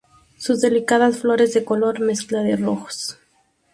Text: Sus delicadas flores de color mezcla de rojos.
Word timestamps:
Sus 0.35 0.61
delicadas 0.61 1.19
flores 1.19 1.53
de 1.53 1.63
color 1.63 1.99
mezcla 1.99 2.41
de 2.41 2.55
rojos. 2.55 3.19